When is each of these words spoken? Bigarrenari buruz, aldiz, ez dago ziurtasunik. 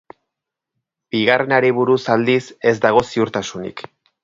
Bigarrenari 1.15 1.69
buruz, 1.81 1.99
aldiz, 2.15 2.41
ez 2.73 2.75
dago 2.89 3.07
ziurtasunik. 3.13 3.89